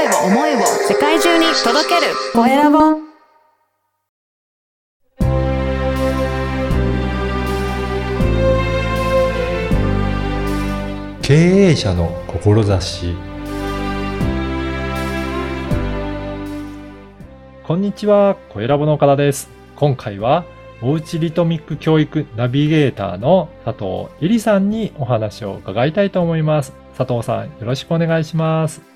[0.00, 2.78] 声を思いを世界中に届けるコエラボ
[11.20, 13.14] 経営者の志
[17.64, 19.50] こんにちは、コエラボの岡田です。
[19.76, 20.44] 今回は、
[20.82, 26.72] おうちリトミック教育ナビゲーターの佐藤恵里さんにお話を伺いたいと思います。
[26.96, 28.89] 佐藤さん、よろしくお願いします。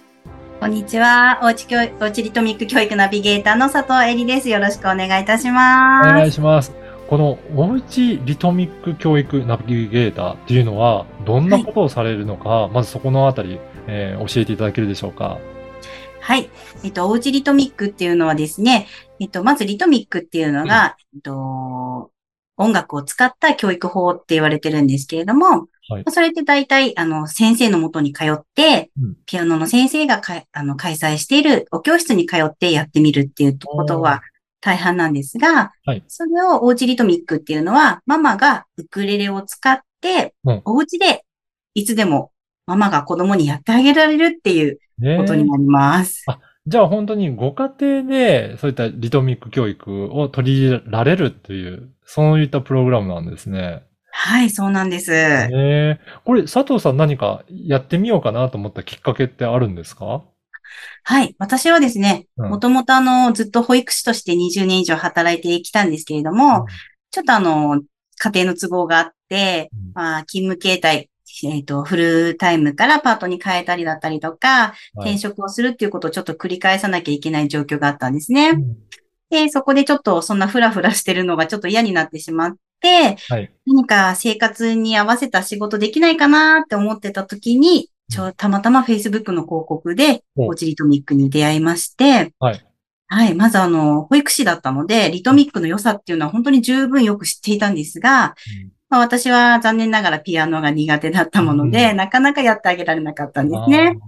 [0.65, 1.41] こんにちは。
[1.43, 4.49] おうち教育、おうちリトミック教育ナビゲーターの佐藤恵里です。
[4.49, 6.09] よろしくお願いいたしおます。
[6.09, 6.73] 願いします。
[7.07, 15.37] このおうちリトミック教育ナビゲーターっていうのは、どんなことをされるのか、まずそこのあたり、えー教えていただけるでしょうか？
[16.23, 16.49] はい。
[16.82, 18.87] えっと、おうちリトミックっていうのはですね、
[19.21, 22.11] えっと、まずリトミックっていうのが、えっと、
[22.57, 26.04] 音楽を使った教育法って言われてるんですけれども、はい。
[26.08, 29.17] それって大体、あの、先生のもとに通って、うん。
[29.26, 34.23] ピアノの先生がかいあの開催しているお教室に通ってやってみるっていうことは
[34.61, 36.03] 大半なんですが、はい。
[36.09, 40.62] それをおうちリトミックっていうのは、ママがウクレレを使って、うん。
[40.64, 41.25] お家で
[41.75, 42.31] いつでも
[42.67, 46.25] ママが子供にやってあげられるっていうねことになります。
[46.67, 53.83] じゃあ本当にご家庭でそういったリトミック教育を取り入れられるという、そういったプログラムなんですね。
[54.11, 55.11] はい、そうなんです。
[55.11, 60.23] ねえこれ佐藤さん何かやってみようかなと思ったきっかけってあるんですか？
[61.03, 61.35] はい。
[61.39, 66.65] 私はですね、うんもともとあの、ずっと保育士として20年以上働いてきたんですけれども、うん
[67.11, 67.81] ちょっとあの、
[68.19, 71.11] 家庭の都合があって、うんまあ、勤務形態、
[71.45, 74.75] えっ、と、フルタイムからパートに変えたりだったりとか、は
[75.07, 78.51] い転職をするっていうことをちょっと繰り返さなきゃいけない状況があったんですね。
[78.51, 78.77] うん
[79.35, 83.53] で、そこでちょっとそんなフラフラしてるのがちょっと嫌になってしまって、はい。
[83.67, 92.65] 何か生活に合わせた仕事できないかなって思ってた時に、ちょ、たまたま Facebook の広告で、おおちリトミックに出会いまして、はい。
[93.07, 93.35] はい。
[93.35, 98.35] まずあの、保育士だったので、リトミックの良さっていうのは本当に十分よく知っていたんですが、
[98.89, 103.98] まあ、私は残念ながらピアノが苦手だったもので、うんなかなかやってあげられなかったんですあね。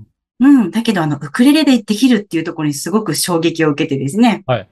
[0.41, 0.71] うん。
[0.71, 4.45] だけどあの、ウクレレでできるっていうところにすごく衝撃を受けてですね。
[4.47, 4.69] はい。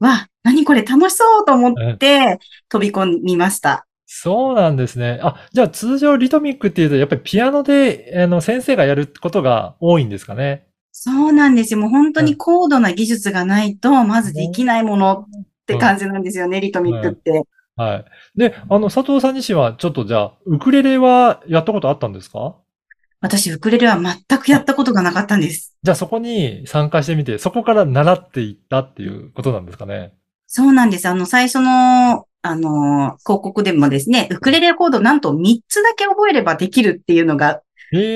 [0.00, 3.86] わ、何これ楽しそうと思って飛び込みました。
[4.06, 5.18] そうなんですね。
[5.22, 10.66] あ、じゃあ通常リトミックっていうと、やっぱりピアノで、あの、先生がやることが多いんですかね。
[10.96, 11.80] そうなんですよ。
[11.80, 17.42] もう本当に高度な技術がないと、まずできないものって感じなんですよね、リトミックって。
[17.74, 18.04] はい。
[18.36, 22.54] で、あの、佐藤さん自身は、ちょっとじゃあ、ウクレレはやったことあったんですか？
[23.20, 25.76] 私、ウクレレは全くやったことがなかったんです。
[25.82, 30.14] じゃあそこに参加してみて、そこから習っていったっていうことなんですかね？
[30.46, 31.08] そうなんです。
[31.08, 37.60] あの、最初の、あの、広告でもですね、ウクレレコードなんと3つだけ覚えればできるっていうのがええ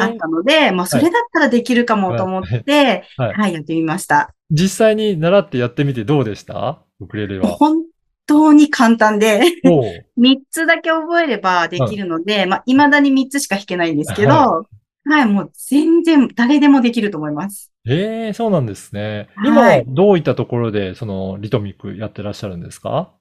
[0.00, 3.34] あったので、まあ、それだったらできるかもと思って、はい。
[3.34, 4.34] はい、やってみました。
[4.50, 6.83] 実際に習ってやってみてどうでした？
[7.00, 7.49] ウクレレは。
[7.49, 7.83] 本
[8.27, 9.84] 当に簡単で、おう。
[10.21, 14.65] 3つだけ覚えればできるので、まあ、未だに3つしか弾けないんですけど、は
[15.05, 17.72] はい、もう全然誰でもできると思います。
[17.88, 19.28] ええそうなんですね。
[19.37, 19.49] はい。
[19.49, 23.12] 今はどういったところで、その、リトミックやってらっしゃるんですか？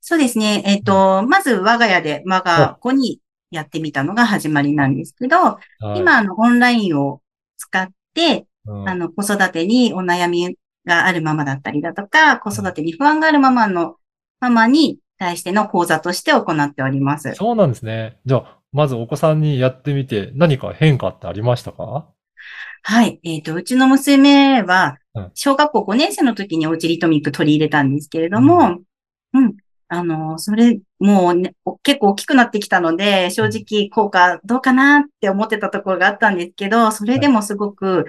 [0.00, 0.62] そうですね。
[0.64, 3.20] えっ、と、まず我が家で我が子に
[3.52, 5.60] やってみたのが始まりなんですけど、は
[5.94, 7.20] い、今、あの、オンラインを
[7.56, 13.96] 使って、うんあの、子育てにお悩みがあるママだったりだとか、子育てに不安があるママの、
[14.40, 17.32] ママに対しての講座として行っております。
[17.34, 18.18] そうなんですね。
[18.26, 22.08] じゃあ、まずお子さんにやってみて、何か変化ってありましたか？
[22.82, 23.20] はい。
[23.22, 28.78] えっ、と、うちの娘はうん、小学校5年生の時におうちリトミック取り入れたんですけれども、
[29.34, 29.56] うん。
[29.92, 38.06] あの、それ、もう、ね、お結構大きくなってきたので、正直効果どうかなって思ってたところがあったんですけど、それでもすごく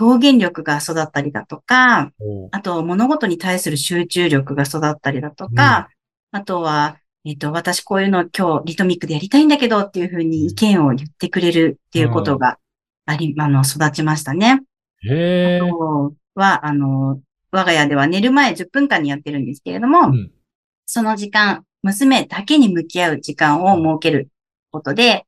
[0.00, 2.12] 表現力が育ったりだとか、
[2.50, 5.90] あと物事に対する集中力が育ったりだとか、
[6.30, 6.96] あとは、
[7.26, 12.58] えっ、と、私こういうの今日リトミックでやりたいんだけどっていうふうに意見を言ってくれるっていうことが
[13.04, 14.62] あり、あの、育ちましたね。
[15.02, 15.60] へえ。
[15.60, 17.20] あとは、あの、
[17.50, 20.30] 我が家では寝る前10分間にやってるんですけれども、うん
[20.90, 24.30] その時間、娘だけに向き合う時間を設ける
[24.70, 25.26] ことで、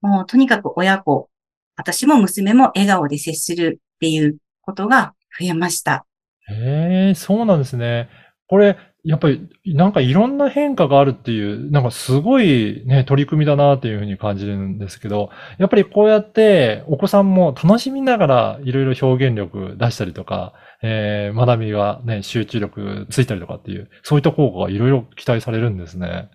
[0.00, 1.28] もうとにかく親子、
[1.74, 6.06] 私も娘も笑顔で接するっていうことが増えました。
[6.48, 8.10] へえ、そうなんですね。
[8.46, 20.52] これ、やっぱり、なんかいろんな変化があるっていう、なんかすごいね、取り組みだなっていうふうに感じるんですけど、やっぱりこうやってお子さんも楽しみながらいろいろ表現力出したりとか、
[20.82, 26.30] えー学びがね、集中力ついたりとかっていう、そういった効果がいろいろ期待されるんですね。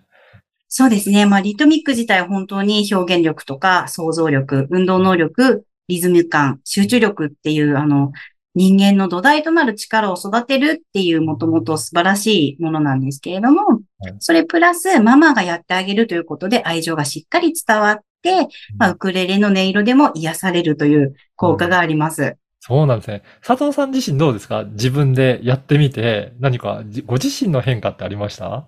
[0.68, 1.24] そうですね。
[1.24, 8.12] まあ、リトミック自体本当に表現力とか想像力、運動能力、リズム感、集中力っていう、あの、
[8.54, 22.36] 人間の土台となる力を育てるっていうもともと素晴らしいものなんですけれどもはい、それプラスママがやってあげるということで愛情がしっかり伝わって、まあ、ウクレレの音色でも癒されるという効果があります。
[22.60, 23.22] そうなんですね。
[23.44, 24.64] 佐藤さん自身どうですか？
[24.64, 28.66] 自分でやってみて、何かじご自身の変化ってありました？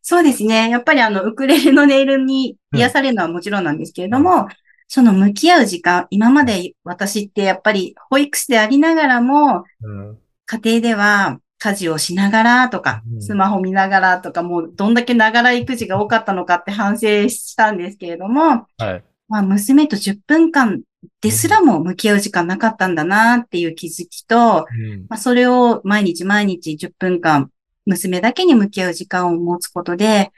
[0.00, 0.70] そうですね。
[0.70, 4.48] やっぱりあの、ウクレレの音色に癒されるのはもちろんなんですけれども、
[4.88, 10.18] その向き合う時間、今まで私ってやっぱり保育士でありながらも、うん。
[10.46, 19.04] 家庭では家事をしながらとかう、んスマホ見ながらとか、もうどんだけながら育児が多かったのかって反省したんですけれども、はい。
[19.28, 20.80] まあ娘と10分間
[21.20, 25.06] ですらも向き合う時間なかったんだなっていう気づきと、うん。
[25.08, 27.50] まあ、それを毎日毎日10分間、
[27.86, 30.32] 娘だけに向き合う時間を持つことで、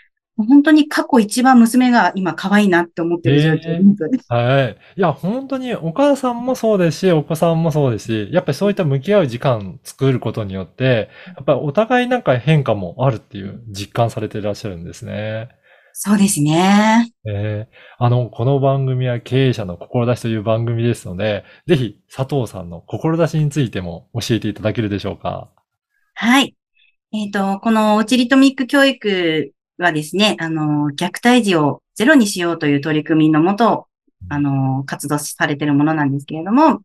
[0.44, 4.26] 本当に過去一番娘が今可愛いなって思ってる状況です。
[4.28, 4.76] はい。
[4.96, 15.48] いや、本当にお母さんもそうですし、お子さんもそうですし、やっぱりそういった向き合う時間作ることによって、やっぱりお互いなんか変化もあるっていう実感されていらっしゃるんですね。
[15.92, 17.12] そうですね。
[17.26, 25.50] えーあの、この番組は経営者の志という番組ですので、ぜひ佐藤さんの志についても教えていただけるでしょうか？
[26.14, 26.54] はい。
[27.12, 29.52] えっ、と、このオチリトミック教育
[29.82, 33.87] はですね、あの、虐待児をゼロにしようという取り組みのもと、
[34.29, 36.82] あの、活動されているものなんですけれども、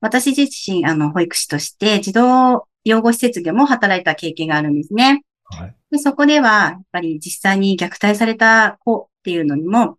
[0.00, 5.22] 私自身、あの、保育士として児童養護施設でも働いた経験があるんですね。
[5.44, 5.76] はい。
[5.90, 9.98] で、そこでは、やっぱり実際に虐待された子っていうのにも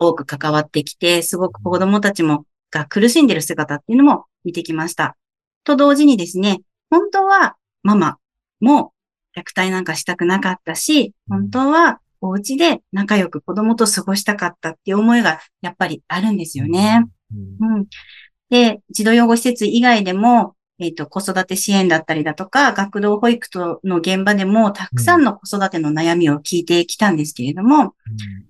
[0.00, 5.16] 多く関わってきて、すごく子供たちもが苦しんでる姿っていうのも見てきました。
[5.64, 6.60] と同時にですね、
[6.90, 8.18] 本当はママ
[8.60, 8.92] も
[9.38, 17.04] 虐待なんかしたくなかったし、本当はお家で仲良く子供と過ごしたかったっていう思いがやっぱりあるんですよね。
[17.60, 17.76] うん。
[17.76, 17.86] うん。
[18.50, 27.94] で、児童養護施設以外でも、えっ、と、子育て支援だったりだとか、学童保育との現場でも、たくさんの子育ての悩みを聞いてきたんですけれども、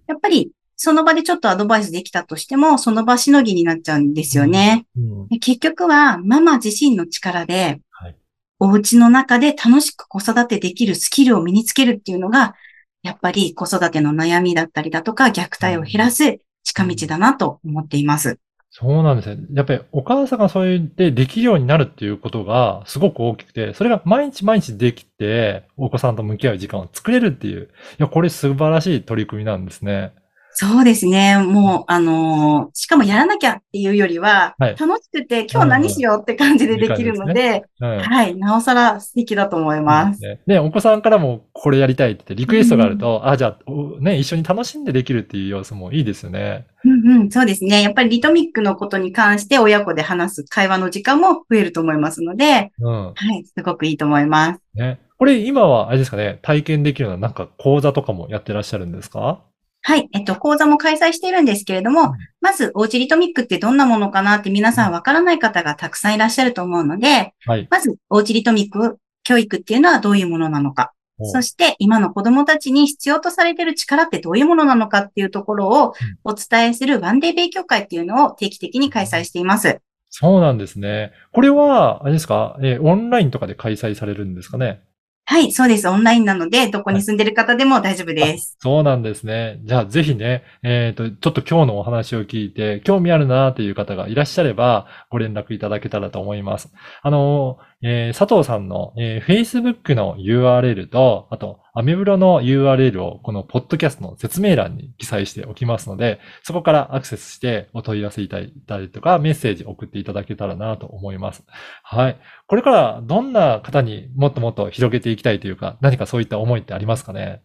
[0.06, 4.86] やっぱり、その場でちょっとアドバイスできたとしても、その場しのぎになっちゃうんですよね。
[4.96, 5.28] うん。
[5.28, 8.16] で結局は、ママ自身の力ではい、
[8.58, 12.54] お家の中で楽しく子育てできるスキルを身につけるっていうのが、
[13.02, 18.38] やっぱり子育ての悩みだったりだとか、虐待を減らす近道だなと思っています。
[18.70, 19.46] そうなんですね。
[19.54, 27.64] やっぱりお母さんがそう言ってできるようになるっていうことがすごく大きくて、それが毎日毎日できて、お子さんと向き合う時間を作れるっていう、
[27.98, 30.12] いや、これ素晴らしい取り組みなんですね。
[30.60, 31.38] そうですね。
[31.38, 37.98] もう、あのーしかもやらなきゃっていうよりは、はい楽しくて今日何しようって感じでできるので、うん。
[38.00, 40.20] はい、なおさら素敵だと思います。
[40.20, 46.66] ね、ねお子さんからもこれやりたいって言ってリクエストがあると、あ、じゃあ、おね、一緒に楽しんでできるっていう様子もいいですよね。
[46.84, 47.80] うんうん、そうですね。
[47.82, 53.12] やっぱりリトミックのことに関して親子で話す会話の時間も増えると思いますので、うん。
[53.14, 54.60] はい、すごくいいと思います。
[54.74, 54.98] ね。
[55.18, 59.40] これ今は、あれですかね、体験できるようななんか講座とかもやってらっしゃるんですか？
[59.88, 62.10] はい、えっと、講座も開催しているんですけれども、うん
[62.42, 67.66] まず、おうちリトミックってどんなものかなって皆さんわからない方がたくさんいらっしゃると思うので、はい。
[67.70, 70.92] まず、おうちリトミック教育っていうのはどういうものなのか、
[71.22, 79.80] そして今の子供たちに必要とされている力ってどういうものなのかっていうところをお伝えするワンデー勉強会っていうのを定期的に開催しています。
[80.10, 81.12] そうなんですね。
[81.32, 84.82] これは、あれですか、えーオンラインとかで開催されるんですかね？
[85.30, 85.86] はい、そうです。
[85.86, 88.56] オンラインなので、どこに住んでる方でも大丈夫です。
[88.62, 89.60] そうなんですね。
[89.62, 96.72] じゃあぜひね、えっ、と、ちょっと今日のお話を聞いて、興味あるなという方がいらっしゃれば、ご連絡いただけたらと思います。
[97.02, 111.44] あの、えー佐藤さんの、えー Facebook の URL と、あと、アメブロの URL をこのポッドキャストの説明欄に記載しておきますので、そこからアクセスしてお問い合わせいただいたりとか、メッセージ送っていただけたらなと思います。
[111.84, 112.18] はい。
[112.48, 117.42] これからどんな方にもっともっと広げていきたいというか、何かそういった思いってありますかね？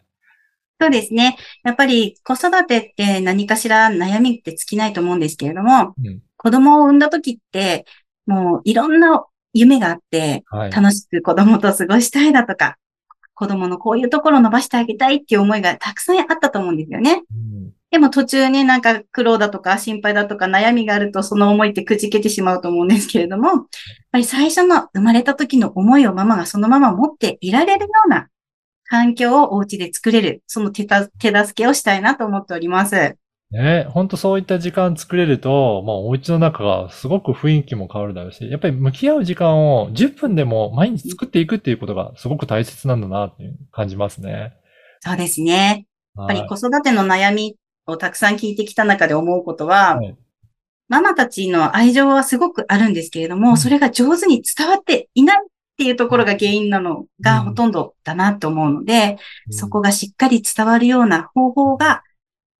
[0.80, 1.36] そうですね。
[1.62, 6.20] やっぱり子育てって何かしら悩みって尽きないと思うんですけれども、うん。
[6.38, 7.84] 子供を産んだ時って、
[8.26, 10.72] もういろんな夢があって、はい。
[10.72, 12.78] 楽しく子供と過ごしたいだとか、
[13.34, 17.24] 子供のこういうところを伸ばしてあげたいっていう思いがたくさんあったと思うんですよね。
[17.30, 23.64] うんでも途中ね、なんか苦労だとか心配だとか悩みがあるとその思いってくじけてしまうと思うんですけれども、やっ
[24.12, 28.28] ぱり最初の生まれた時の思いをママがそのまま持っていられるような
[28.88, 33.16] 環境をお家で作れる、その手た手助けをしたいなと思っております。
[33.50, 44.54] ね、本当そういった時間作れると、まあお家の中がすごく雰囲気も変わるだろうし、やっぱり向き合う時間を10分でも毎日作っていくっていうことがすごく大切なんだなって感じますね。
[45.00, 45.86] そうですね。
[46.16, 50.16] やっぱはいり子育ての悩みをたくさん聞いてきた中で思うことは、はい
[50.88, 55.48] ママたちの愛情はすごくあるんですけれども、うんそれが上手に伝わっていないっ
[55.78, 62.02] ていうところが原因なのがうんほとんどだなと思うので、うんそこがしっかり伝わるような方法が、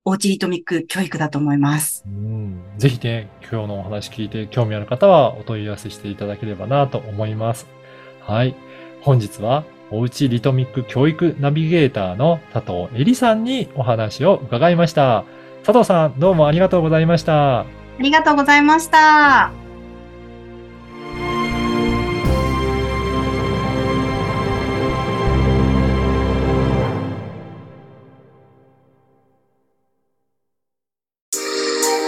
[0.06, 2.02] おうちリトミック教育だと思います。
[2.06, 7.66] うんぜひね、今日のお話聞いて興味ある方はお問い合わせしていただければなと思います。
[8.20, 8.56] はい。
[9.02, 15.24] 本日は、おうちリトミック教育ナビゲーターの佐藤恵里さんにお話を伺いました。
[15.62, 17.60] 佐藤さん、どうもありがとうございました。
[17.60, 17.66] あ
[18.00, 19.52] りがとうございました。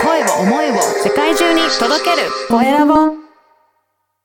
[0.02, 3.25] 声を思いを世界中に届けるコエラボ